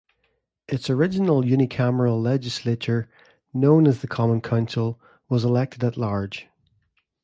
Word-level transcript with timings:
Its 0.67 0.89
original 0.89 1.43
unicameral 1.43 2.19
legislature, 2.23 3.07
known 3.53 3.85
as 3.85 4.01
the 4.01 4.07
Common 4.07 4.41
Council, 4.41 4.99
was 5.29 5.45
elected 5.45 5.83
at-large. 5.83 6.47